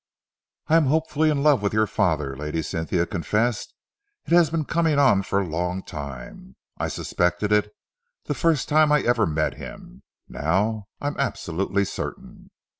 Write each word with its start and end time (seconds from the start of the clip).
"I 0.65 0.77
am 0.77 0.87
hopefully 0.87 1.29
in 1.29 1.43
love 1.43 1.61
with 1.61 1.73
your 1.73 1.85
father," 1.85 2.35
Lady 2.35 2.63
Cynthia 2.63 3.05
confessed. 3.05 3.75
"It 4.25 4.33
has 4.33 4.49
been 4.49 4.65
coming 4.65 4.97
on 4.97 5.21
for 5.21 5.39
a 5.41 5.45
long 5.47 5.83
time. 5.83 6.55
I 6.79 6.87
suspected 6.87 7.51
it 7.51 7.71
the 8.23 8.33
first 8.33 8.67
time 8.67 8.91
I 8.91 9.01
ever 9.01 9.27
met 9.27 9.57
him. 9.57 10.01
Now 10.27 10.87
I 10.99 11.05
am 11.05 11.19
absolutely 11.19 11.85
certain." 11.85 12.49